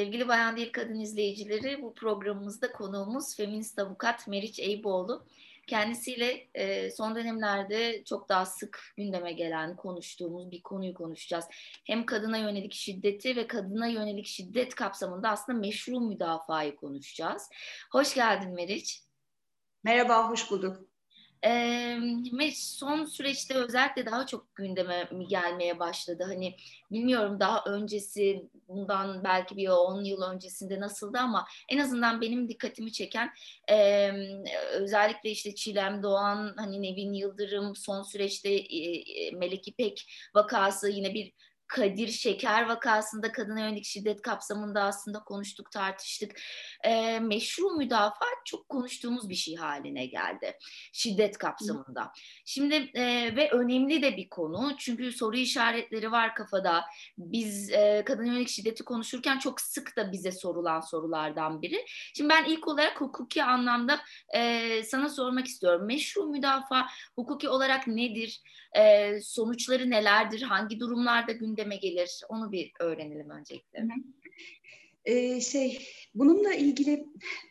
[0.00, 5.26] Sevgili Bayan Değil Kadın izleyicileri, bu programımızda konuğumuz feminist avukat Meriç Eyüboğlu.
[5.66, 11.44] Kendisiyle e, son dönemlerde çok daha sık gündeme gelen, konuştuğumuz bir konuyu konuşacağız.
[11.84, 17.48] Hem kadına yönelik şiddeti ve kadına yönelik şiddet kapsamında aslında meşru müdafayı konuşacağız.
[17.92, 19.02] Hoş geldin Meriç.
[19.84, 20.89] Merhaba, hoş bulduk.
[21.44, 21.98] Ee,
[22.54, 26.24] son süreçte özellikle daha çok gündeme gelmeye başladı.
[26.26, 26.56] Hani
[26.90, 32.92] bilmiyorum daha öncesi bundan belki bir 10 yıl öncesinde nasıldı ama en azından benim dikkatimi
[32.92, 33.30] çeken
[33.70, 34.10] e,
[34.72, 41.32] özellikle işte Çilem Doğan, hani Nevin Yıldırım son süreçte e, Melek İpek vakası yine bir
[41.70, 46.40] Kadir Şeker vakasında kadına yönelik şiddet kapsamında aslında konuştuk, tartıştık.
[46.84, 50.58] E, meşru müdafaa çok konuştuğumuz bir şey haline geldi
[50.92, 52.12] şiddet kapsamında.
[52.44, 56.84] Şimdi e, ve önemli de bir konu çünkü soru işaretleri var kafada.
[57.18, 61.84] Biz e, kadına yönelik şiddeti konuşurken çok sık da bize sorulan sorulardan biri.
[62.14, 64.00] Şimdi ben ilk olarak hukuki anlamda
[64.34, 65.86] e, sana sormak istiyorum.
[65.86, 68.42] Meşru müdafaa hukuki olarak nedir?
[68.78, 70.42] E, sonuçları nelerdir?
[70.42, 72.20] Hangi durumlarda gündeme gelir?
[72.28, 73.86] Onu bir öğrenelim öncelikle.
[75.04, 77.06] Ee, şey bununla ilgili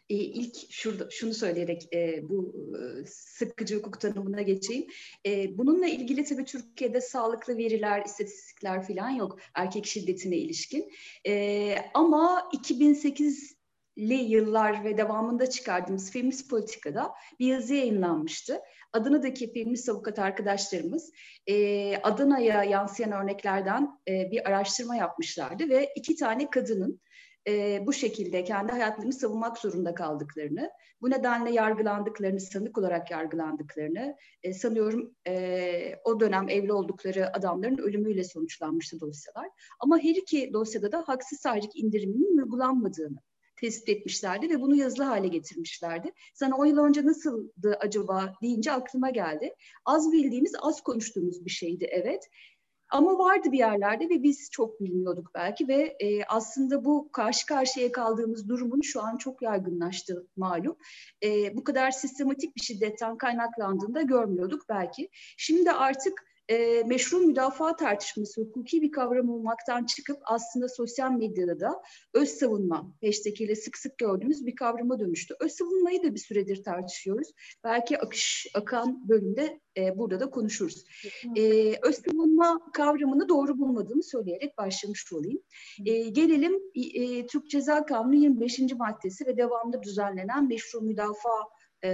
[0.09, 4.87] e, ilk şurada şunu söyleyerek e, bu e, sıkıcı hukuk tanımına geçeyim.
[5.25, 10.91] E, bununla ilgili tabii Türkiye'de sağlıklı veriler, istatistikler falan yok erkek şiddetine ilişkin.
[11.27, 13.58] E, ama 2008 li
[14.07, 18.59] yıllar ve devamında çıkardığımız feminist politikada bir yazı yayınlanmıştı.
[18.93, 21.11] Adana'daki feminist avukat arkadaşlarımız
[21.47, 27.01] e, Adana'ya yansıyan örneklerden e, bir araştırma yapmışlardı ve iki tane kadının
[27.47, 30.69] e, bu şekilde kendi hayatlarını savunmak zorunda kaldıklarını,
[31.01, 38.23] bu nedenle yargılandıklarını, sanık olarak yargılandıklarını e, sanıyorum e, o dönem evli oldukları adamların ölümüyle
[38.23, 39.49] sonuçlanmıştı dosyalar.
[39.79, 43.17] Ama her iki dosyada da haksız tahrik indiriminin uygulanmadığını
[43.61, 46.11] tespit etmişlerdi ve bunu yazılı hale getirmişlerdi.
[46.33, 49.55] Sana 10 yıl önce nasıldı acaba deyince aklıma geldi.
[49.85, 52.29] Az bildiğimiz, az konuştuğumuz bir şeydi evet.
[52.89, 57.91] Ama vardı bir yerlerde ve biz çok bilmiyorduk belki ve e, aslında bu karşı karşıya
[57.91, 60.77] kaldığımız durumun şu an çok yaygınlaştı malum.
[61.23, 65.09] E, bu kadar sistematik bir şiddetten kaynaklandığında görmüyorduk belki.
[65.37, 71.81] Şimdi artık e, meşru müdafaa tartışması hukuki bir kavram olmaktan çıkıp aslında sosyal medyada da
[72.13, 75.35] öz savunma hashtag ile sık sık gördüğümüz bir kavrama dönüştü.
[75.39, 77.27] Öz savunmayı da bir süredir tartışıyoruz.
[77.63, 80.83] Belki akış akan bölümde e, burada da konuşuruz.
[81.35, 85.39] E, öz savunma kavramını doğru bulmadığımı söyleyerek başlamış olayım.
[85.85, 88.59] E, gelelim e, Türk Ceza Kanunu 25.
[88.59, 91.43] maddesi ve devamlı düzenlenen meşru müdafaa
[91.83, 91.89] e,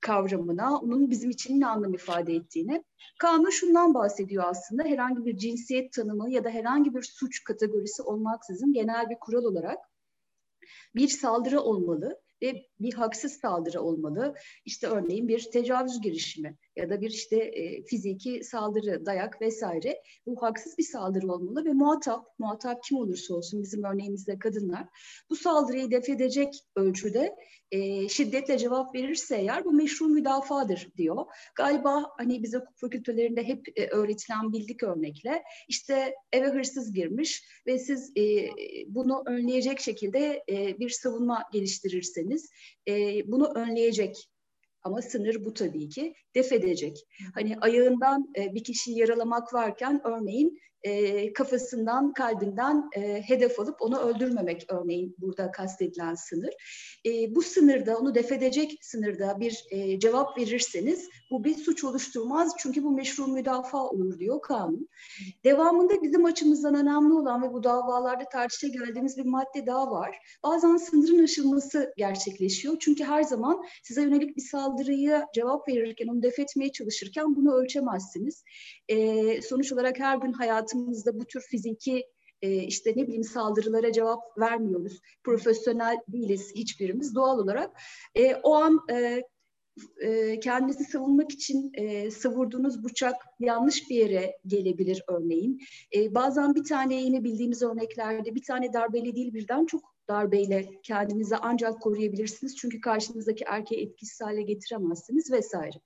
[0.00, 2.84] kavramına, onun bizim için ne anlam ifade ettiğine.
[3.18, 8.72] Kanun şundan bahsediyor aslında, herhangi bir cinsiyet tanımı ya da herhangi bir suç kategorisi olmaksızın
[8.72, 9.78] genel bir kural olarak
[10.94, 14.34] bir saldırı olmalı ve bir haksız saldırı olmalı.
[14.64, 20.02] İşte örneğin bir tecavüz girişimi ya da bir işte e, fiziki saldırı, dayak vesaire.
[20.26, 24.86] Bu haksız bir saldırı olmalı ve muhatap, muhatap kim olursa olsun bizim örneğimizde kadınlar
[25.30, 27.36] bu saldırıyı def edecek ölçüde
[27.70, 31.26] e, şiddetle cevap verirse eğer bu meşru müdafadır diyor.
[31.54, 37.78] Galiba hani bize hukuk fakültelerinde hep e, öğretilen bildik örnekle işte eve hırsız girmiş ve
[37.78, 38.48] siz e,
[38.86, 42.50] bunu önleyecek şekilde e, bir savunma geliştirirseniz
[42.88, 42.92] e,
[43.32, 44.30] bunu önleyecek
[44.82, 46.96] ama sınır bu tabii ki def edecek.
[47.34, 53.98] Hani ayağından e, bir kişiyi yaralamak varken örneğin e, kafasından, kalbinden e, hedef alıp onu
[53.98, 56.50] öldürmemek örneğin burada kastedilen sınır.
[57.06, 62.84] E, bu sınırda, onu defedecek sınırda bir e, cevap verirseniz bu bir suç oluşturmaz çünkü
[62.84, 64.88] bu meşru müdafaa olur diyor kanun.
[65.44, 70.16] Devamında bizim açımızdan önemli olan ve bu davalarda tartışa geldiğimiz bir madde daha var.
[70.42, 72.76] Bazen sınırın aşılması gerçekleşiyor.
[72.80, 78.44] Çünkü her zaman size yönelik bir saldırıya cevap verirken, onu def etmeye çalışırken bunu ölçemezsiniz.
[78.90, 82.04] E, sonuç olarak her gün hayatımızda bu tür fiziki
[82.42, 85.00] e, işte ne bileyim saldırılara cevap vermiyoruz.
[85.24, 87.70] Profesyonel değiliz hiçbirimiz doğal olarak.
[88.14, 89.22] E, o an e,
[90.02, 95.60] e, kendinizi savunmak için e, savurduğunuz bıçak yanlış bir yere gelebilir örneğin.
[95.94, 101.36] E, bazen bir tane yine bildiğimiz örneklerde bir tane darbeli değil birden çok darbeyle kendinizi
[101.36, 102.56] ancak koruyabilirsiniz.
[102.56, 105.80] Çünkü karşınızdaki erkeği etkisiz hale getiremezsiniz vesaire.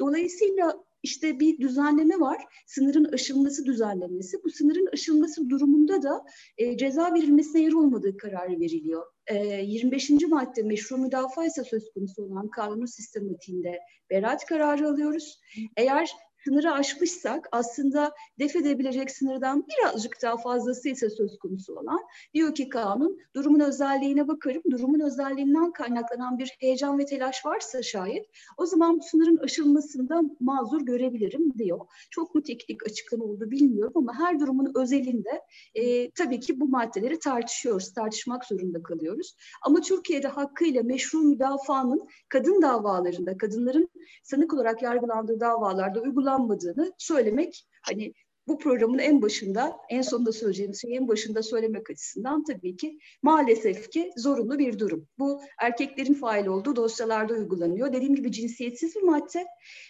[0.00, 2.44] Dolayısıyla işte bir düzenleme var.
[2.66, 4.44] Sınırın aşılması düzenlemesi.
[4.44, 6.24] Bu sınırın aşılması durumunda da
[6.58, 9.06] e, ceza verilmesine yer olmadığı kararı veriliyor.
[9.26, 10.10] E, 25.
[10.10, 13.78] madde meşru müdafaa ise söz konusu olan kanun sistematiğinde
[14.10, 15.40] beraat kararı alıyoruz.
[15.76, 16.10] Eğer
[16.44, 22.00] sınırı aşmışsak aslında def edebilecek sınırdan birazcık daha fazlası ise söz konusu olan
[22.34, 24.62] diyor ki kanun durumun özelliğine bakarım.
[24.70, 28.26] Durumun özelliğinden kaynaklanan bir heyecan ve telaş varsa şayet
[28.56, 31.80] o zaman bu sınırın aşılmasında mazur görebilirim diyor.
[32.10, 35.42] Çok mu teknik açıklama oldu bilmiyorum ama her durumun özelinde
[35.74, 39.36] e, tabii ki bu maddeleri tartışıyoruz, tartışmak zorunda kalıyoruz.
[39.62, 43.88] Ama Türkiye'de hakkıyla meşru müdafaanın kadın davalarında, kadınların
[44.22, 46.00] sanık olarak yargılandığı davalarda
[46.34, 48.12] uygulanmadığını söylemek hani
[48.46, 53.90] bu programın en başında, en sonunda söyleyeceğim şeyi en başında söylemek açısından tabii ki maalesef
[53.90, 55.08] ki zorunlu bir durum.
[55.18, 57.92] Bu erkeklerin fail olduğu dosyalarda uygulanıyor.
[57.92, 59.46] Dediğim gibi cinsiyetsiz bir madde.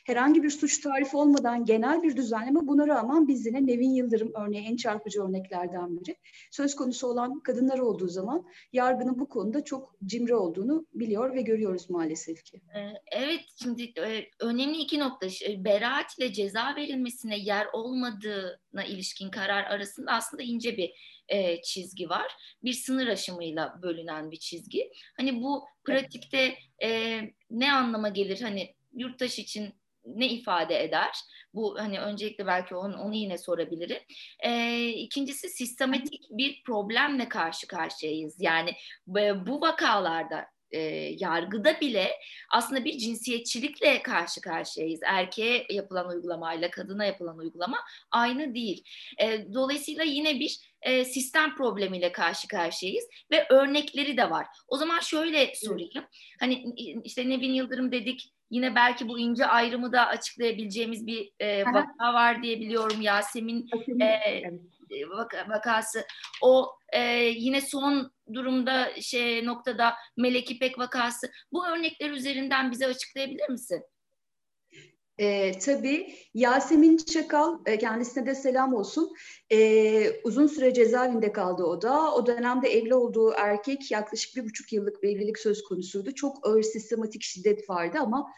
[0.06, 4.66] Herhangi bir suç tarifi olmadan genel bir düzenleme buna rağmen biz yine Nevin Yıldırım örneği
[4.66, 6.16] en çarpıcı örneklerden biri.
[6.50, 11.90] Söz konusu olan kadınlar olduğu zaman yargının bu konuda çok cimri olduğunu biliyor ve görüyoruz
[11.90, 12.60] maalesef ki.
[12.76, 12.80] Ee,
[13.12, 15.26] evet şimdi e, önemli iki nokta.
[15.58, 20.92] Beraat ile ceza verilmesine yer olmadığı hayatına ilişkin karar arasında aslında ince bir
[21.28, 22.32] e, çizgi var.
[22.64, 24.92] Bir sınır aşımıyla bölünen bir çizgi.
[25.16, 27.20] Hani bu pratikte e,
[27.50, 28.40] ne anlama gelir?
[28.40, 29.74] Hani yurttaş için
[30.04, 31.16] ne ifade eder?
[31.54, 34.02] Bu hani öncelikle belki onu, onu yine sorabilirim.
[34.40, 38.36] E, ikincisi sistematik bir problemle karşı karşıyayız.
[38.40, 38.70] Yani
[39.18, 40.80] e, bu vakalarda e,
[41.18, 42.10] yargıda bile
[42.50, 45.00] aslında bir cinsiyetçilikle karşı karşıyayız.
[45.04, 47.78] Erkeğe yapılan uygulamayla kadına yapılan uygulama
[48.10, 48.84] aynı değil.
[49.22, 54.46] E, dolayısıyla yine bir e, sistem problemiyle karşı karşıyayız ve örnekleri de var.
[54.68, 56.04] O zaman şöyle sorayım.
[56.40, 56.64] Hani
[57.04, 58.32] işte Nevin Yıldırım dedik.
[58.50, 63.00] Yine belki bu ince ayrımı da açıklayabileceğimiz bir e, vaka var diye biliyorum.
[63.00, 63.68] Yasemin
[64.00, 64.42] e,
[65.48, 66.04] vakası.
[66.42, 71.30] O e, yine son durumda şey noktada Melek İpek vakası.
[71.52, 73.82] Bu örnekler üzerinden bize açıklayabilir misin?
[75.18, 79.12] E, tabii Yasemin Çakal, e, kendisine de selam olsun.
[79.52, 82.14] E, uzun süre cezaevinde kaldı o da.
[82.14, 86.14] O dönemde evli olduğu erkek yaklaşık bir buçuk yıllık bir evlilik söz konusuydu.
[86.14, 88.30] Çok ağır sistematik şiddet vardı ama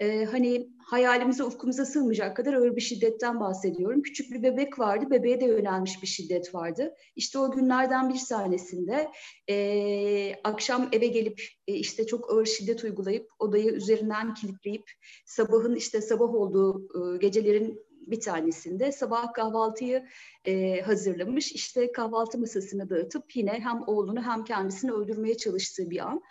[0.00, 4.02] e, hani hayalimize, ufkumuza sığmayacak kadar ağır bir şiddetten bahsediyorum.
[4.02, 6.94] Küçük bir bebek vardı, bebeğe de yönelmiş bir şiddet vardı.
[7.16, 9.10] İşte o günlerden bir tanesinde
[9.50, 14.90] e, akşam eve gelip e, işte çok ağır şiddet uygulayıp odayı üzerinden kilitleyip
[15.24, 20.04] sabahın işte sabah olduğu e, gecelerin bir tanesinde sabah kahvaltıyı
[20.44, 21.52] e, hazırlamış.
[21.52, 26.22] İşte kahvaltı masasını dağıtıp yine hem oğlunu hem kendisini öldürmeye çalıştığı bir an.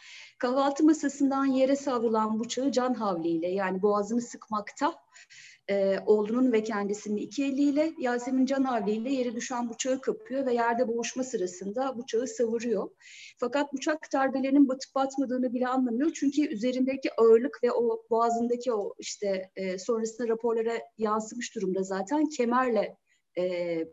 [0.44, 4.96] Kahvaltı masasından yere savrulan bıçağı can havliyle yani boğazını sıkmakta
[5.70, 10.88] e, oğlunun ve kendisinin iki eliyle Yasemin Can havliyle yere düşen bıçağı kapıyor ve yerde
[10.88, 12.90] boğuşma sırasında bıçağı savuruyor.
[13.38, 16.12] Fakat bıçak darbelerinin batıp batmadığını bile anlamıyor.
[16.14, 22.98] Çünkü üzerindeki ağırlık ve o boğazındaki o işte e, sonrasında raporlara yansımış durumda zaten kemerle
[23.38, 23.44] e,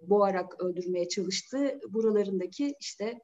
[0.02, 1.78] boğarak öldürmeye çalıştı.
[1.88, 3.20] Buralarındaki işte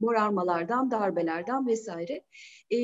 [0.00, 2.24] morarmalardan, darbelerden vesaire
[2.70, 2.76] e,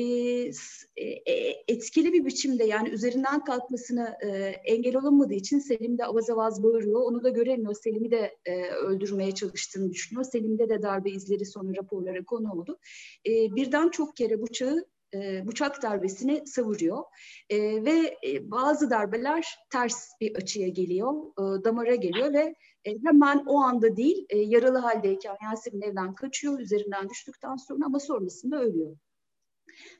[0.97, 4.27] e, etkili bir biçimde yani üzerinden kalkmasına e,
[4.65, 7.01] engel olamadığı için Selim de avaz avaz bağırıyor.
[7.01, 7.73] Onu da göremiyor.
[7.73, 10.23] Selim'i de e, öldürmeye çalıştığını düşünüyor.
[10.23, 12.79] Selim'de de darbe izleri sonra raporlara konu oldu.
[13.27, 17.03] E, birden çok kere bıçağı e, bıçak darbesini savuruyor
[17.49, 23.43] e, ve e, bazı darbeler ters bir açıya geliyor, e, damara geliyor ve e, hemen
[23.47, 28.97] o anda değil e, yaralı haldeyken Yasemin evden kaçıyor üzerinden düştükten sonra ama sonrasında ölüyor.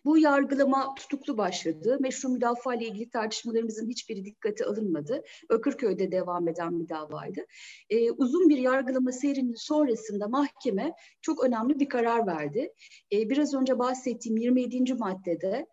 [0.05, 1.97] Bu yargılama tutuklu başladı.
[1.99, 5.23] Meşru müdafaa ile ilgili tartışmalarımızın hiçbiri dikkate alınmadı.
[5.49, 7.41] Bakırköy'de devam eden bir davaydı.
[7.89, 12.73] Ee, uzun bir yargılama seyrinin sonrasında mahkeme çok önemli bir karar verdi.
[13.13, 14.93] Ee, biraz önce bahsettiğim 27.
[14.93, 15.67] maddede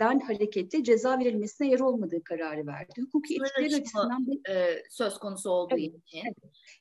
[0.00, 2.92] den harekette ceza verilmesine yer olmadığı kararı verdi.
[3.00, 6.18] Hukuki etkileri açısından e, söz konusu olduğu evet, için.
[6.24, 6.36] Evet.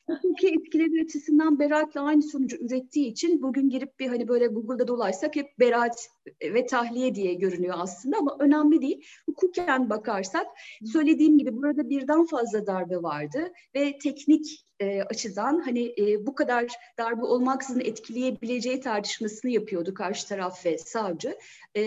[0.08, 5.36] Hukuki etkileri açısından beraatla aynı sonucu ürettiği için bugün girip bir hani böyle Google'da dolaysak
[5.36, 6.08] hep beraat
[6.44, 9.06] ve tahliye diye görünüyor aslında ama önemli değil.
[9.26, 10.48] Hukuken bakarsak
[10.94, 16.68] söylediğim gibi burada birden fazla darbe vardı ve teknik e, açıdan hani e, bu kadar
[16.98, 21.38] darbe olmaksızın etkileyebileceği tartışmasını yapıyordu karşı taraf ve savcı.
[21.78, 21.84] E,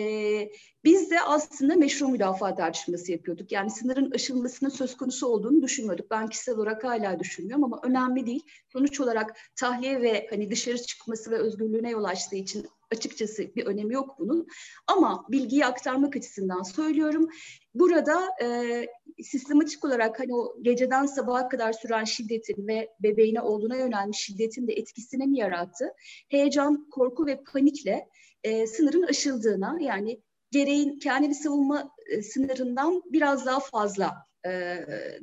[0.85, 3.53] biz de aslında meşru müdafaa tartışması yapıyorduk.
[3.53, 6.11] Yani sınırın aşılmasının söz konusu olduğunu düşünmüyorduk.
[6.11, 8.43] Ben kişisel olarak hala düşünmüyorum ama önemli değil.
[8.73, 13.95] Sonuç olarak tahliye ve hani dışarı çıkması ve özgürlüğüne yol açtığı için açıkçası bir önemi
[13.95, 14.47] yok bunun.
[14.87, 17.29] Ama bilgiyi aktarmak açısından söylüyorum.
[17.75, 18.87] Burada e,
[19.23, 24.73] sistematik olarak hani o geceden sabaha kadar süren şiddetin ve bebeğine oğluna yönelmiş şiddetin de
[24.73, 25.93] etkisini mi yarattı?
[26.29, 28.09] Heyecan, korku ve panikle
[28.45, 34.15] e, sınırın aşıldığına yani gereğin kendini savunma e, sınırından biraz daha fazla
[34.47, 34.51] e,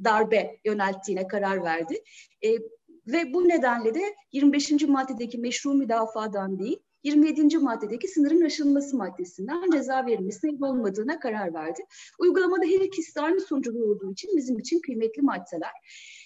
[0.04, 2.04] darbe yönelttiğine karar verdi.
[2.46, 2.50] E,
[3.08, 4.72] ve bu nedenle de 25.
[4.72, 7.58] maddedeki meşru müdafadan değil, 27.
[7.58, 11.82] maddedeki sınırın aşılması maddesinden ceza verilmesine olmadığına karar verdi.
[12.20, 15.72] Uygulamada her ikisi de aynı sonucu doğurduğu için bizim için kıymetli maddeler.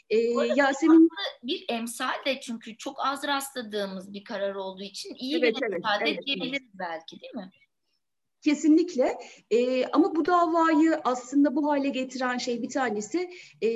[0.10, 0.18] Ee,
[0.56, 1.10] Yasemin
[1.44, 6.02] bir emsal de çünkü çok az rastladığımız bir karar olduğu için iyi evet, bir emsal
[6.02, 6.80] evet, evet, diyebiliriz evet.
[6.80, 7.50] belki değil mi?
[8.42, 9.18] Kesinlikle
[9.52, 13.30] ee, ama bu davayı aslında bu hale getiren şey bir tanesi
[13.64, 13.70] e,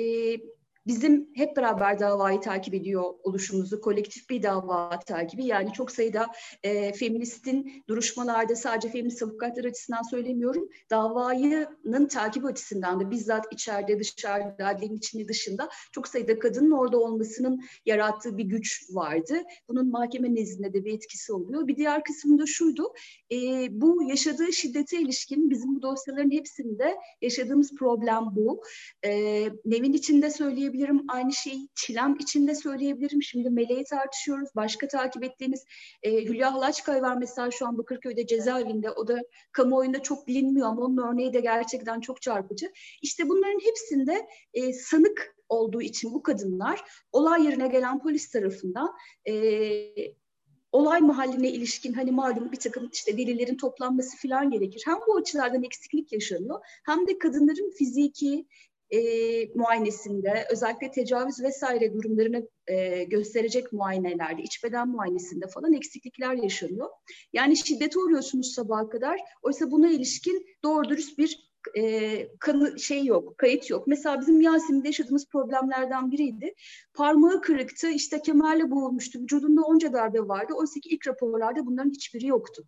[0.88, 5.44] bizim hep beraber davayı takip ediyor oluşumuzu, kolektif bir dava takibi.
[5.44, 6.26] Yani çok sayıda
[6.62, 10.68] e, feministin duruşmalarda sadece feminist avukatlar açısından söylemiyorum.
[10.90, 17.60] Davayının takibi açısından da bizzat içeride, dışarıda, adliyenin içinde dışında çok sayıda kadının orada olmasının
[17.86, 19.34] yarattığı bir güç vardı.
[19.68, 21.68] Bunun mahkeme nezdinde de bir etkisi oluyor.
[21.68, 22.92] Bir diğer kısım da şuydu.
[23.32, 23.36] E,
[23.70, 28.62] bu yaşadığı şiddete ilişkin bizim bu dosyaların hepsinde yaşadığımız problem bu.
[29.04, 29.10] E,
[29.64, 31.04] Nevin içinde söyleyebilirim söyleyebilirim.
[31.08, 33.22] Aynı şeyi Çilem içinde söyleyebilirim.
[33.22, 34.48] Şimdi Meleği tartışıyoruz.
[34.56, 35.64] Başka takip ettiğimiz
[36.02, 38.90] e, Hülya Halaçkay var mesela şu an Bakırköy'de cezaevinde.
[38.90, 39.18] O da
[39.52, 42.72] kamuoyunda çok bilinmiyor ama onun örneği de gerçekten çok çarpıcı.
[43.02, 48.94] İşte bunların hepsinde e, sanık olduğu için bu kadınlar olay yerine gelen polis tarafından
[49.28, 49.34] e,
[50.72, 54.82] olay mahalline ilişkin hani malum bir takım işte delillerin toplanması falan gerekir.
[54.86, 58.46] Hem bu açılardan eksiklik yaşanıyor hem de kadınların fiziki
[58.90, 59.00] e,
[59.54, 66.88] muayenesinde özellikle tecavüz vesaire durumlarını e, gösterecek muayenelerde, iç beden muayenesinde falan eksiklikler yaşanıyor.
[67.32, 69.20] Yani şiddete uğruyorsunuz sabaha kadar.
[69.42, 73.86] Oysa buna ilişkin doğru dürüst bir e, kanı şey yok, kayıt yok.
[73.86, 76.54] Mesela bizim Yasemin'de yaşadığımız problemlerden biriydi.
[76.94, 80.52] Parmağı kırıktı, işte kemerle boğulmuştu, vücudunda onca darbe vardı.
[80.56, 82.64] Oysa ki ilk raporlarda bunların hiçbiri yoktu.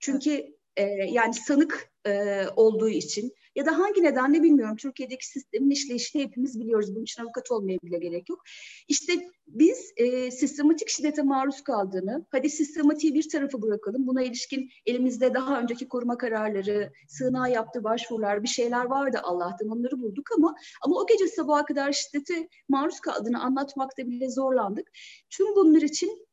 [0.00, 0.44] Çünkü
[0.76, 4.76] e, yani sanık e, olduğu için ya da hangi nedenle bilmiyorum.
[4.76, 6.94] Türkiye'deki sistemin işleyişini hepimiz biliyoruz.
[6.94, 8.42] Bunun için avukat olmaya bile gerek yok.
[8.88, 9.12] İşte
[9.46, 14.06] biz e, sistematik şiddete maruz kaldığını, hadi sistematiği bir tarafa bırakalım.
[14.06, 20.02] Buna ilişkin elimizde daha önceki koruma kararları, sığınağa yaptığı başvurular, bir şeyler vardı Allah'tan onları
[20.02, 24.88] bulduk ama ama o gece sabaha kadar şiddete maruz kaldığını anlatmakta bile zorlandık.
[25.30, 26.29] Tüm bunlar için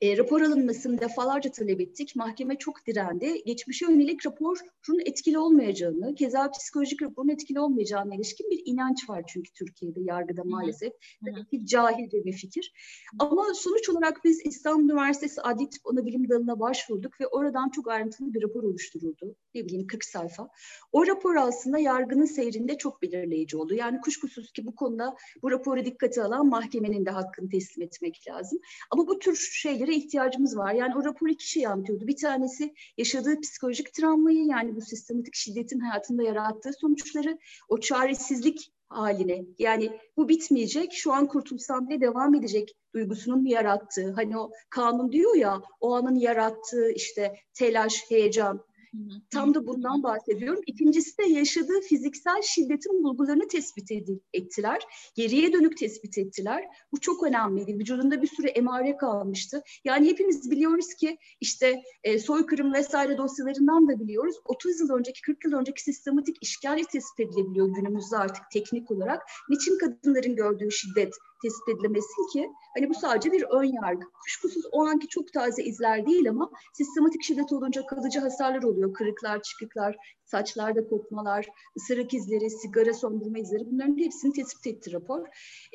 [0.00, 2.16] e, rapor alınmasını defalarca talep ettik.
[2.16, 3.42] Mahkeme çok direndi.
[3.44, 9.52] Geçmişe yönelik raporun etkili olmayacağını, keza psikolojik raporun etkili olmayacağına ilişkin bir inanç var çünkü
[9.52, 10.92] Türkiye'de yargıda maalesef.
[11.24, 12.72] Tabii ki cahilce bir fikir.
[13.18, 18.34] Ama sonuç olarak biz İstanbul Üniversitesi Adli Tıp Anabilim Dalı'na başvurduk ve oradan çok ayrıntılı
[18.34, 19.36] bir rapor oluşturuldu.
[19.54, 20.48] Ne bileyim 40 sayfa.
[20.92, 23.74] O rapor aslında yargının seyrinde çok belirleyici oldu.
[23.74, 28.58] Yani kuşkusuz ki bu konuda bu raporu dikkate alan mahkemenin de hakkını teslim etmek lazım.
[28.90, 30.74] Ama bu tür şeyleri şeylere ihtiyacımız var.
[30.74, 32.06] Yani o rapor iki şey anlatıyordu.
[32.06, 39.44] Bir tanesi yaşadığı psikolojik travmayı yani bu sistematik şiddetin hayatında yarattığı sonuçları, o çaresizlik haline
[39.58, 45.36] yani bu bitmeyecek şu an kurtulsam bile devam edecek duygusunun yarattığı hani o kanun diyor
[45.36, 48.64] ya o anın yarattığı işte telaş, heyecan
[49.30, 50.62] Tam da bundan bahsediyorum.
[50.66, 53.90] İkincisi de yaşadığı fiziksel şiddetin bulgularını tespit
[54.32, 54.82] ettiler.
[55.14, 56.64] Geriye dönük tespit ettiler.
[56.92, 57.78] Bu çok önemliydi.
[57.78, 59.62] Vücudunda bir sürü emare kalmıştı.
[59.84, 64.36] Yani hepimiz biliyoruz ki işte e, soykırım vesaire dosyalarından da biliyoruz.
[64.44, 69.22] 30 yıl önceki, 40 yıl önceki sistematik işgali tespit edilebiliyor günümüzde artık teknik olarak.
[69.48, 74.06] Niçin kadınların gördüğü şiddet tespit edilemesin ki hani bu sadece bir ön yargı.
[74.22, 78.94] Kuşkusuz o anki çok taze izler değil ama sistematik şiddet olunca kalıcı hasarlar oluyor.
[78.94, 85.26] Kırıklar, çıkıklar, saçlarda kopmalar, ısırık izleri, sigara söndürme izleri bunların hepsini tespit etti rapor.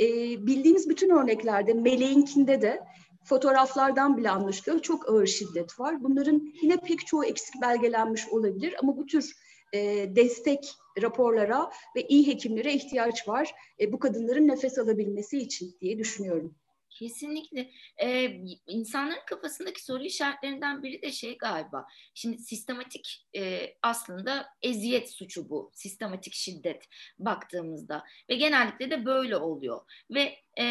[0.02, 0.06] Ee,
[0.48, 2.84] bildiğimiz bütün örneklerde meleğinkinde de
[3.24, 4.82] fotoğraflardan bile anlaşılıyor.
[4.82, 6.04] Çok ağır şiddet var.
[6.04, 9.45] Bunların yine pek çoğu eksik belgelenmiş olabilir ama bu tür
[9.76, 15.98] e, destek raporlara ve iyi hekimlere ihtiyaç var e, bu kadınların nefes alabilmesi için diye
[15.98, 16.56] düşünüyorum.
[16.96, 17.72] Kesinlikle.
[18.04, 21.88] Ee, insanların kafasındaki soru işaretlerinden biri de şey galiba.
[22.14, 25.72] Şimdi sistematik e, aslında eziyet suçu bu.
[25.74, 26.90] Sistematik şiddet
[27.20, 28.04] baktığımızda.
[28.30, 29.82] Ve genellikle de böyle oluyor.
[30.12, 30.66] Ve e,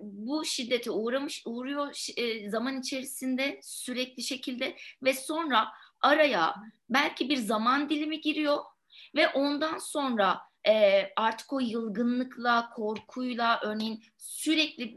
[0.00, 5.68] bu şiddete uğramış, uğruyor e, zaman içerisinde sürekli şekilde ve sonra
[6.02, 6.54] araya
[6.90, 8.58] belki bir zaman dilimi giriyor
[9.16, 14.96] ve ondan sonra e, artık o yılgınlıkla, korkuyla örneğin sürekli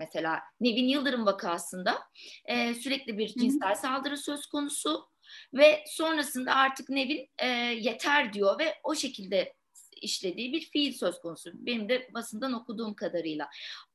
[0.00, 1.98] mesela Nevin Yıldırım vakasında
[2.44, 5.08] e, sürekli bir cinsel saldırı söz konusu
[5.54, 7.46] ve sonrasında artık Nevin e,
[7.80, 9.57] yeter diyor ve o şekilde
[10.02, 11.50] işlediği bir fiil söz konusu.
[11.54, 13.48] Benim de basından okuduğum kadarıyla.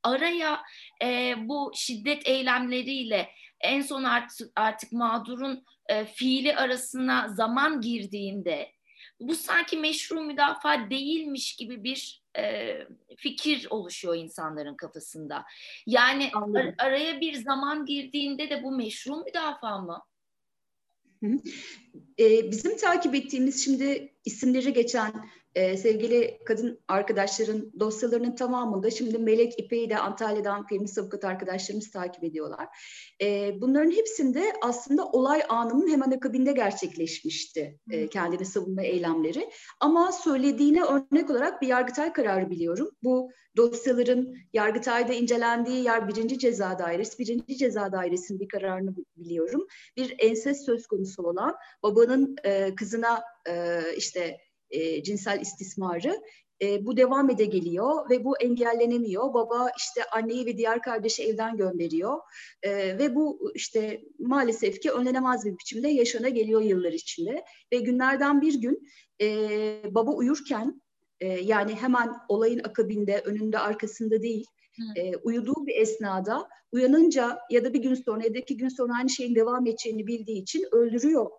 [0.03, 0.61] Araya
[1.03, 3.29] e, bu şiddet eylemleriyle
[3.61, 8.71] en son artık, artık mağdurun e, fiili arasına zaman girdiğinde
[9.19, 12.73] bu sanki meşru müdafaa değilmiş gibi bir e,
[13.17, 15.43] fikir oluşuyor insanların kafasında.
[15.85, 20.03] Yani ar- araya bir zaman girdiğinde de bu meşru müdafaa mı?
[22.19, 29.59] Ee, bizim takip ettiğimiz şimdi isimleri geçen e, sevgili kadın arkadaşların dosyalarının tamamında şimdi Melek
[29.59, 32.67] İpek'i de Antalya'dan feminist avukat arkadaşlarımız takip ediyorlar.
[33.21, 39.49] E, bunların hepsinde aslında olay anının hemen akabinde gerçekleşmişti e, kendini savunma eylemleri.
[39.79, 42.89] Ama söylediğine örnek olarak bir Yargıtay kararı biliyorum.
[43.03, 47.19] Bu dosyaların Yargıtay'da incelendiği yer birinci ceza dairesi.
[47.19, 49.67] Birinci ceza dairesinin bir kararını biliyorum.
[49.97, 54.37] Bir enses söz konusu olan babanın e, kızına e, işte
[54.73, 56.21] e, cinsel istismarı
[56.61, 59.33] e, bu devam ede geliyor ve bu engellenemiyor.
[59.33, 62.17] Baba işte anneyi ve diğer kardeşi evden gönderiyor
[62.63, 67.43] e, ve bu işte maalesef ki önlenemez bir biçimde yaşana geliyor yıllar içinde.
[67.73, 68.87] Ve günlerden bir gün
[69.21, 69.27] e,
[69.91, 70.81] baba uyurken
[71.19, 74.45] e, yani hemen olayın akabinde önünde arkasında değil
[74.95, 78.93] e, uyuduğu bir esnada uyanınca ya da bir gün sonra ya da iki gün sonra
[78.97, 81.31] aynı şeyin devam edeceğini bildiği için öldürüyor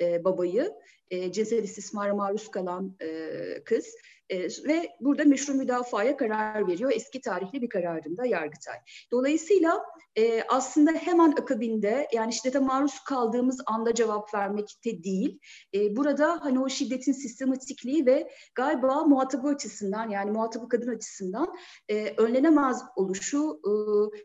[0.00, 0.72] e, babayı.
[1.10, 3.96] E, cinsel istismara maruz kalan e, kız
[4.30, 8.76] e, ve burada meşru müdafaya karar veriyor eski tarihli bir kararında Yargıtay.
[9.12, 9.82] Dolayısıyla
[10.16, 15.38] e, aslında hemen akabinde yani şiddete maruz kaldığımız anda cevap vermekte değil.
[15.74, 21.56] E, burada hani o şiddetin sistematikliği ve galiba muhatabı açısından yani muhatabı kadın açısından
[21.88, 23.70] e, önlenemez oluşu e,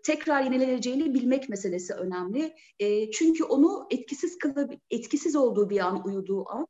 [0.04, 2.56] tekrar yenileneceğini bilmek meselesi önemli.
[2.80, 6.68] E, çünkü onu etkisiz kılab etkisiz olduğu bir an uyuduğu an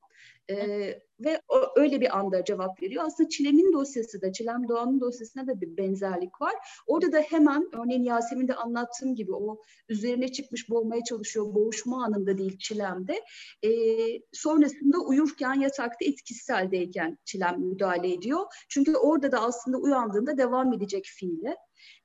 [0.50, 3.04] ee, ve o, öyle bir anda cevap veriyor.
[3.08, 6.54] Aslında Çilem'in dosyası da, Çilem Doğan'ın dosyasında da bir benzerlik var.
[6.88, 12.58] Orada da hemen, örneğin Yasemin'de anlattığım gibi o üzerine çıkmış boğmaya çalışıyor, boğuşma anında değil
[12.58, 13.22] Çilem'de.
[13.64, 13.70] Ee,
[14.32, 18.46] sonrasında uyurken, yatakta etkisiz haldeyken Çilem müdahale ediyor.
[18.70, 21.56] Çünkü orada da aslında uyandığında devam edecek fiile.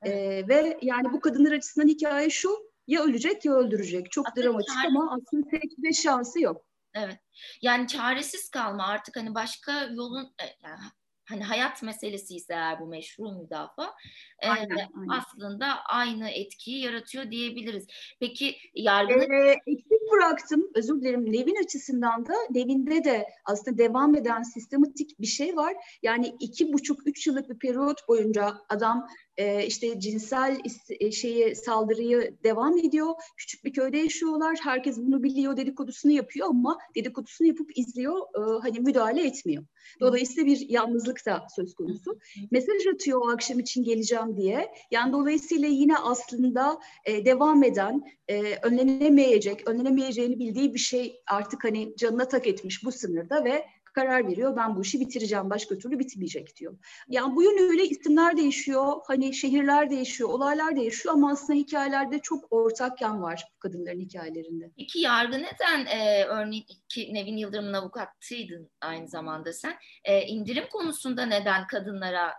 [0.07, 2.51] Ee, ve yani bu kadınlar açısından hikaye şu,
[2.87, 4.11] ya ölecek ya öldürecek.
[4.11, 6.66] Çok aslında dramatik ama aslında tek bir şansı yok.
[6.96, 7.18] Evet.
[7.62, 10.80] Yani çaresiz kalma artık hani başka yolun e, yani
[11.24, 13.94] hani hayat meselesi ise eğer bu meşru müdafaa
[14.42, 15.09] aynen, e, aynen.
[15.09, 17.87] aslında aynı etkiyi yaratıyor diyebiliriz.
[18.20, 19.46] Peki yargının...
[19.48, 25.27] Ee, eksik bıraktım özür dilerim Levin açısından da Levin'de de aslında devam eden sistematik bir
[25.27, 25.75] şey var.
[26.03, 30.59] Yani iki buçuk üç yıllık bir periyot boyunca adam e, işte cinsel
[31.01, 33.14] e, şeyi saldırıyı devam ediyor.
[33.37, 34.59] Küçük bir köyde yaşıyorlar.
[34.62, 38.16] Herkes bunu biliyor, dedikodusunu yapıyor ama dedikodusunu yapıp izliyor.
[38.21, 39.64] E, hani müdahale etmiyor.
[40.01, 42.19] Dolayısıyla bir yalnızlık da söz konusu.
[42.51, 44.73] Mesaj atıyor o akşam için geleceğim diye.
[44.90, 51.96] Yani dolayısıyla yine aslında e, devam eden, e, önlenemeyecek, önlenemeyeceğini bildiği bir şey artık hani
[51.96, 54.56] canına tak etmiş bu sınırda ve karar veriyor.
[54.56, 55.50] Ben bu işi bitireceğim.
[55.50, 56.78] Başka türlü bitmeyecek diyor.
[57.09, 58.92] Yani bu yönüyle isimler değişiyor.
[59.06, 60.30] Hani şehirler değişiyor.
[60.30, 64.70] Olaylar değişiyor ama aslında hikayelerde çok ortak yan var kadınların hikayelerinde.
[64.76, 69.74] İki yargı neden e, örneğin iki Nevin Yıldırım'ın avukattıydın aynı zamanda sen.
[70.04, 72.35] E, indirim konusunda neden kadınlara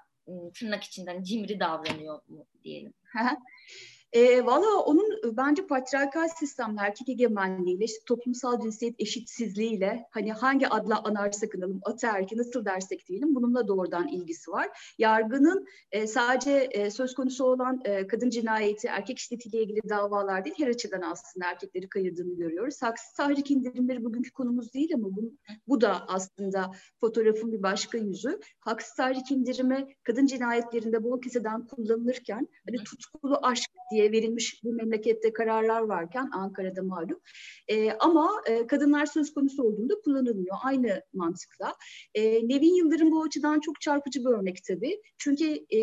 [0.60, 2.94] tırnak içinden cimri davranıyor mu diyelim?
[4.18, 11.04] E, Valla onun bence patriarkal sistemle, erkek egemenliğiyle, işte toplumsal cinsiyet eşitsizliğiyle hani hangi adla
[11.04, 14.94] anarsak analım, ataerki nasıl dersek diyelim bununla doğrudan ilgisi var.
[14.98, 20.56] Yargının e, sadece e, söz konusu olan e, kadın cinayeti, erkek şiddetiyle ilgili davalar değil,
[20.60, 22.82] her açıdan aslında erkekleri kayırdığını görüyoruz.
[22.82, 25.34] Haksız tahrik indirimleri bugünkü konumuz değil ama bu,
[25.68, 28.40] bu da aslında fotoğrafın bir başka yüzü.
[28.60, 35.34] Haksız tahrik indirimi kadın cinayetlerinde bol keseden kullanılırken hani tutkulu aşk diye verilmiş bu memlekette
[35.34, 37.20] kararlar varken Ankara'da malum.
[37.68, 41.76] E, ama e, kadınlar söz konusu olduğunda kullanılmıyor aynı mantıkla.
[42.14, 45.02] E, Nevin Yıldırım bu açıdan çok çarpıcı bir örnek tabii.
[45.18, 45.80] Çünkü e,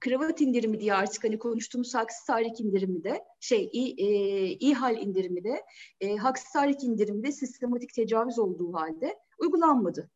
[0.00, 4.06] kravat indirimi diye artık hani konuştuğumuz haksız tahrik indirimi de şey e,
[4.50, 5.62] İHAL indirimi de
[6.00, 10.10] e, haksız tahrik indirimi de sistematik tecavüz olduğu halde uygulanmadı.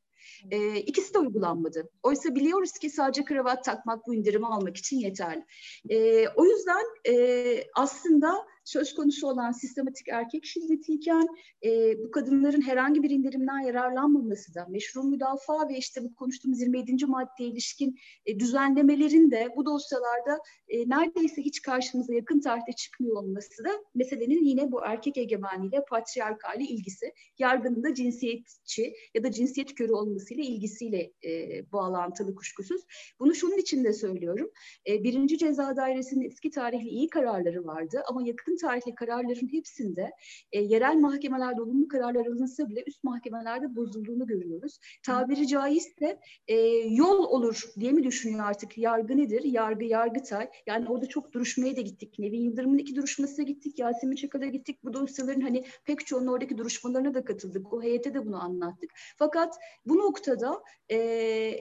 [0.50, 1.90] E, ikisi de uygulanmadı.
[2.02, 5.44] Oysa biliyoruz ki sadece kravat takmak bu indirimi almak için yeterli.
[5.88, 11.26] E, o yüzden e, aslında söz konusu olan sistematik erkek şiddetiyken
[11.64, 17.06] e, bu kadınların herhangi bir indirimden yararlanmaması da meşru müdafaa ve işte bu konuştuğumuz 27.
[17.06, 23.64] maddeye ilişkin e, düzenlemelerin de bu dosyalarda e, neredeyse hiç karşımıza yakın tarihte çıkmıyor olması
[23.64, 29.92] da meselenin yine bu erkek egemeniyle patriarkali ilgisi, yargının da cinsiyetçi ya da cinsiyet körü
[29.92, 32.82] olmasıyla ilgisiyle e, bağlantılı kuşkusuz.
[33.20, 34.50] Bunu şunun için de söylüyorum.
[34.88, 40.10] E, birinci ceza dairesinin eski tarihli iyi kararları vardı ama yakın yakın tarihli kararların hepsinde
[40.52, 44.78] e, yerel mahkemelerde olumlu kararlar alınsa bile üst mahkemelerde bozulduğunu görüyoruz.
[45.02, 46.56] Tabiri caizse e,
[46.88, 48.78] yol olur diye mi düşünüyor artık?
[48.78, 49.44] Yargı nedir?
[49.44, 50.48] Yargı, Yargıtay.
[50.66, 52.18] Yani orada çok duruşmaya da gittik.
[52.18, 53.78] Nevin Yıldırım'ın iki duruşmasına gittik.
[53.78, 54.84] Yasemin Çakal'a gittik.
[54.84, 57.72] Bu dosyaların hani pek çoğunun oradaki duruşmalarına da katıldık.
[57.72, 58.90] O heyete de bunu anlattık.
[59.16, 59.54] Fakat
[59.86, 60.96] bu noktada e,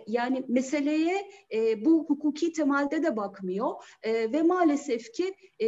[0.08, 3.72] yani meseleye e, bu hukuki temelde de bakmıyor
[4.04, 5.68] e, ve maalesef ki e,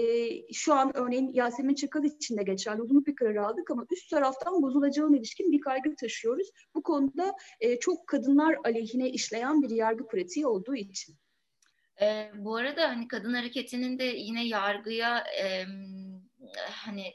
[0.53, 4.61] şu an örneğin Yasemin Çakal için de geçerli uzun bir karar aldık ama üst taraftan
[4.61, 6.47] bozulacağına ilişkin bir kaygı taşıyoruz.
[6.75, 11.15] Bu konuda e, çok kadınlar aleyhine işleyen bir yargı pratiği olduğu için.
[12.01, 15.65] E, bu arada hani kadın hareketinin de yine yargıya e,
[16.69, 17.13] hani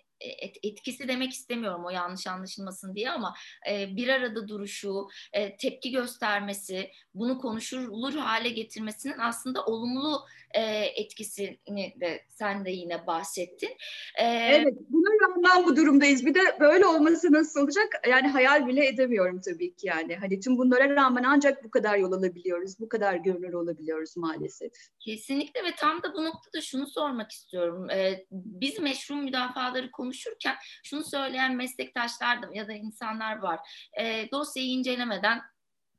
[0.62, 3.34] etkisi demek istemiyorum o yanlış anlaşılmasın diye ama
[3.70, 11.94] e, bir arada duruşu, e, tepki göstermesi, bunu konuşulur hale getirmesinin aslında olumlu e, etkisini
[12.00, 13.70] de sen de yine bahsettin.
[14.18, 16.26] E, evet, buna rağmen bu durumdayız.
[16.26, 18.02] Bir de böyle olması nasıl olacak?
[18.08, 20.16] Yani hayal bile edemiyorum tabii ki yani.
[20.16, 24.72] Hani tüm bunlara rağmen ancak bu kadar yol alabiliyoruz, bu kadar görünür olabiliyoruz maalesef.
[25.00, 27.90] Kesinlikle ve tam da bu noktada şunu sormak istiyorum.
[27.90, 33.60] E, biz meşru müdafaları konuşurken şunu söyleyen meslektaşlar da ya da insanlar var.
[34.00, 35.40] E, dosyayı incelemeden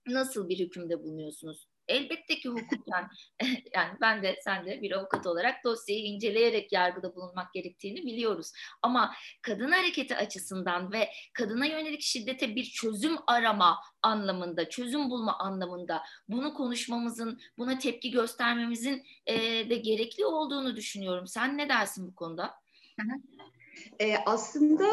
[0.08, 1.68] nasıl bir hükümde bulunuyorsunuz?
[1.88, 3.10] Elbette ki hukuken
[3.76, 8.52] yani ben de sen de bir avukat olarak dosyayı inceleyerek yargıda bulunmak gerektiğini biliyoruz.
[8.82, 16.04] Ama kadın hareketi açısından ve kadına yönelik şiddete bir çözüm arama anlamında, çözüm bulma anlamında
[16.28, 19.36] bunu konuşmamızın, buna tepki göstermemizin e,
[19.70, 21.28] de gerekli olduğunu düşünüyorum.
[21.28, 22.56] Sen ne dersin bu konuda?
[24.02, 24.86] E, aslında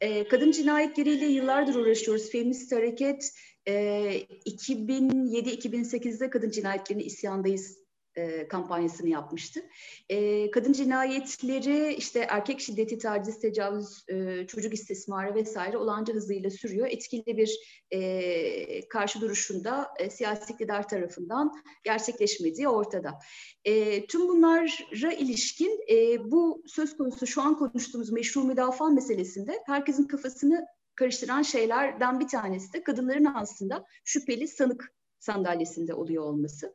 [0.00, 2.30] e, kadın cinayetleriyle yıllardır uğraşıyoruz.
[2.30, 3.30] Feminist hareket
[3.66, 3.72] e,
[4.46, 7.83] 2007-2008'de kadın cinayetlerine isyandayız
[8.16, 9.60] e, kampanyasını yapmıştı.
[10.08, 16.86] E, kadın cinayetleri işte erkek şiddeti, taciz, tecavüz, e, çocuk istismarı vesaire olanca hızıyla sürüyor.
[16.86, 17.58] Etkili bir
[17.90, 21.52] e, karşı duruşunda e, siyasi iktidar tarafından
[21.84, 23.18] gerçekleşmediği ortada.
[23.64, 30.04] E, tüm bunlara ilişkin e, bu söz konusu şu an konuştuğumuz meşru müdafaa meselesinde herkesin
[30.04, 36.74] kafasını karıştıran şeylerden bir tanesi de kadınların aslında şüpheli sanık sandalyesinde oluyor olması.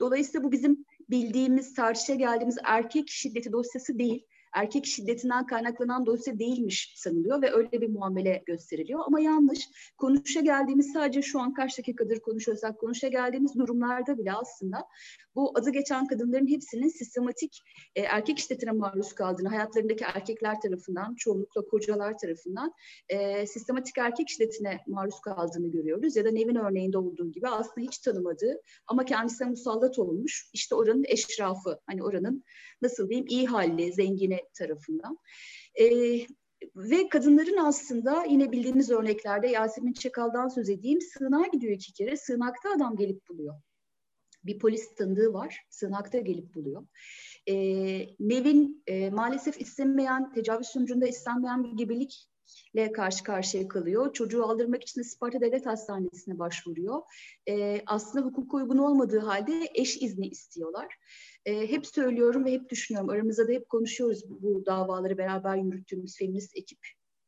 [0.00, 4.26] Dolayısıyla bu bizim bildiğimiz, tartışa geldiğimiz erkek şiddeti dosyası değil
[4.58, 9.00] erkek şiddetinden kaynaklanan dosya değilmiş sanılıyor ve öyle bir muamele gösteriliyor.
[9.06, 9.68] Ama yanlış.
[9.98, 14.84] Konuşa geldiğimiz sadece şu an kaç dakikadır konuşuyorsak konuşa geldiğimiz durumlarda bile aslında
[15.34, 17.62] bu adı geçen kadınların hepsinin sistematik
[17.94, 22.72] e, erkek şiddetine maruz kaldığını, hayatlarındaki erkekler tarafından, çoğunlukla kocalar tarafından
[23.08, 26.16] e, sistematik erkek şiddetine maruz kaldığını görüyoruz.
[26.16, 31.04] Ya da Nevin örneğinde olduğu gibi aslında hiç tanımadığı ama kendisine musallat olmuş işte oranın
[31.08, 32.44] eşrafı, hani oranın
[32.82, 35.18] nasıl diyeyim iyi halli, zengini tarafından.
[35.80, 35.86] E,
[36.76, 42.16] ve kadınların aslında yine bildiğimiz örneklerde Yasemin Çakal'dan söz edeyim sığınağa gidiyor iki kere.
[42.16, 43.54] Sığınakta adam gelip buluyor.
[44.44, 45.66] Bir polis tanıdığı var.
[45.70, 46.86] Sığınakta gelip buluyor.
[47.46, 47.54] E,
[48.20, 52.28] Nevin e, maalesef istemeyen, tecavüz sonucunda istenmeyen bir gebelik
[52.74, 54.12] ile karşı karşıya kalıyor.
[54.12, 57.02] Çocuğu aldırmak için Sparta Devlet Hastanesi'ne başvuruyor.
[57.48, 60.94] E, aslında hukuk uygun olmadığı halde eş izni istiyorlar.
[61.44, 63.10] E, hep söylüyorum ve hep düşünüyorum.
[63.10, 66.78] Aramızda da hep konuşuyoruz bu davaları beraber yürüttüğümüz feminist ekip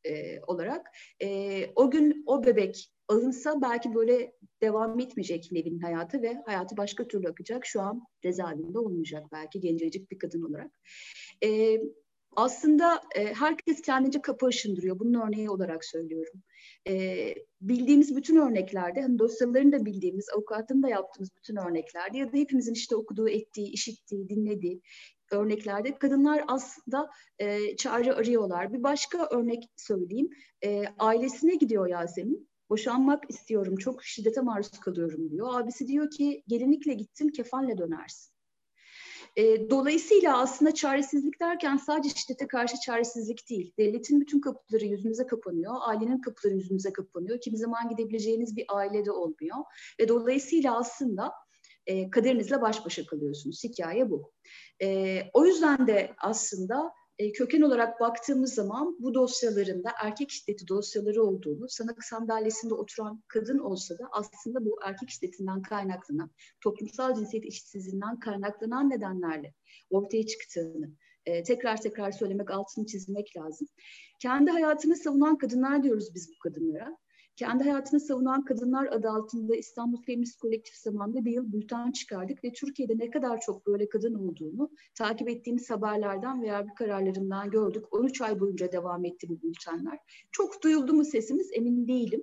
[0.04, 0.86] e, olarak.
[1.22, 7.08] E, o gün o bebek alınsa belki böyle devam etmeyecek Nevin'in hayatı ve hayatı başka
[7.08, 7.66] türlü akacak.
[7.66, 10.70] Şu an cezaevinde olmayacak belki gencecik bir kadın olarak.
[11.44, 11.80] E,
[12.36, 14.98] aslında e, herkes kendince kapı aşındırıyor.
[14.98, 16.42] Bunun örneği olarak söylüyorum.
[16.88, 22.36] E, bildiğimiz bütün örneklerde, hani dosyalarını da bildiğimiz, avukatlığını da yaptığımız bütün örneklerde ya da
[22.36, 24.80] hepimizin işte okuduğu, ettiği, işittiği, dinlediği
[25.30, 28.72] örneklerde kadınlar aslında e, çare arıyorlar.
[28.72, 30.30] Bir başka örnek söyleyeyim.
[30.64, 32.50] E, ailesine gidiyor Yasemin.
[32.70, 35.60] Boşanmak istiyorum, çok şiddete maruz kalıyorum diyor.
[35.60, 38.32] Abisi diyor ki gelinlikle gittin, kefenle dönersin.
[39.36, 43.72] E, dolayısıyla aslında çaresizlik derken sadece şiddete karşı çaresizlik değil.
[43.78, 47.40] Devletin bütün kapıları yüzümüze kapanıyor, ailenin kapıları yüzümüze kapanıyor.
[47.40, 49.56] Kimi zaman gidebileceğiniz bir ailede olmuyor.
[50.00, 51.32] Ve dolayısıyla aslında
[51.86, 53.64] e, kaderinizle baş başa kalıyorsunuz.
[53.64, 54.32] Hikaye bu.
[54.82, 61.22] E, o yüzden de aslında e, köken olarak baktığımız zaman bu dosyalarında erkek şiddeti dosyaları
[61.22, 66.30] olduğunu, sanık sandalyesinde oturan kadın olsa da aslında bu erkek şiddetinden kaynaklanan,
[66.60, 69.54] toplumsal cinsiyet eşitsizliğinden kaynaklanan nedenlerle
[69.90, 70.90] ortaya çıktığını
[71.26, 73.68] e, tekrar tekrar söylemek, altını çizmek lazım.
[74.18, 76.96] Kendi hayatını savunan kadınlar diyoruz biz bu kadınlara.
[77.36, 82.52] Kendi hayatını savunan kadınlar adı altında İstanbul Feminist Kolektif zamanında bir yıl bülten çıkardık ve
[82.52, 87.84] Türkiye'de ne kadar çok böyle kadın olduğunu takip ettiğimiz haberlerden veya bir kararlarından gördük.
[87.90, 89.98] 13 ay boyunca devam etti bu bültenler.
[90.32, 92.22] Çok duyuldu mu sesimiz emin değilim.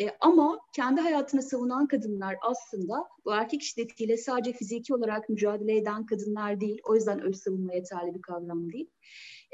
[0.00, 6.06] E, ama kendi hayatını savunan kadınlar aslında bu erkek şiddetiyle sadece fiziki olarak mücadele eden
[6.06, 6.80] kadınlar değil.
[6.84, 8.90] O yüzden öz savunma yeterli bir kavram değil.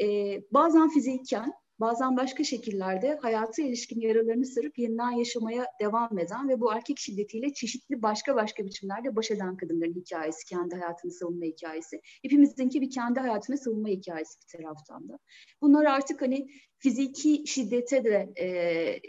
[0.02, 0.06] E,
[0.52, 6.72] bazen fizikken bazen başka şekillerde hayatı ilişkin yaralarını sarıp yeniden yaşamaya devam eden ve bu
[6.74, 12.00] erkek şiddetiyle çeşitli başka başka biçimlerde baş eden kadınların hikayesi, kendi hayatını savunma hikayesi.
[12.22, 15.18] Hepimizinki bir kendi hayatını savunma hikayesi bir taraftan da.
[15.62, 18.46] Bunlar artık hani fiziki şiddete de e,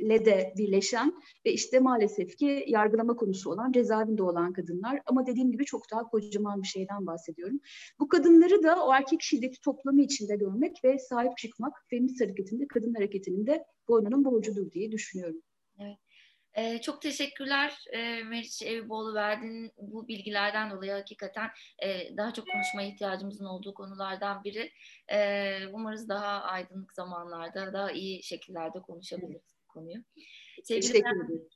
[0.09, 1.13] le de birleşen
[1.45, 6.03] ve işte maalesef ki yargılama konusu olan cezaevinde olan kadınlar ama dediğim gibi çok daha
[6.03, 7.59] kocaman bir şeyden bahsediyorum.
[7.99, 12.93] Bu kadınları da o erkek şiddeti toplamı içinde görmek ve sahip çıkmak feminist hareketinde kadın
[12.93, 15.41] hareketinin de boynunun borcudur diye düşünüyorum.
[16.59, 21.49] Ee, çok teşekkürler e, Meriç Eviboğlu verdiğin bu bilgilerden dolayı hakikaten
[21.83, 24.71] e, daha çok konuşmaya ihtiyacımızın olduğu konulardan biri.
[25.11, 30.03] E, umarız daha aydınlık zamanlarda daha iyi şekillerde konuşabiliriz bu konuyu.
[30.63, 31.49] Sevgili bayan,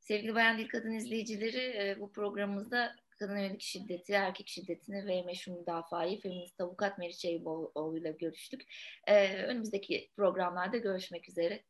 [0.00, 5.52] sevgili bayan Dil Kadın izleyicileri e, bu programımızda kadın yönelik şiddeti, erkek şiddetini ve meşhur
[5.52, 8.62] müdafayı feminist avukat Meriç Eyüboğlu ile görüştük.
[9.06, 11.64] Ee, önümüzdeki programlarda görüşmek üzere.